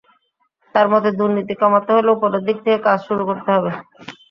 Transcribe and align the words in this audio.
তাঁর 0.75 0.87
মতে, 0.89 1.09
দুর্নীতি 1.19 1.53
কমাতে 1.61 1.89
হলে 1.93 2.09
ওপরের 2.11 2.41
দিক 2.47 2.57
থেকে 2.63 2.79
কাজ 2.87 2.99
শুরু 3.07 3.23
করতে 3.29 3.49
হবে। 3.55 3.71